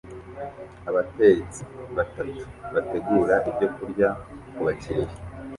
[0.89, 1.61] Abatetsi
[1.97, 2.39] batatu
[2.73, 4.09] bategura ibyokurya
[4.55, 5.13] kubakiriya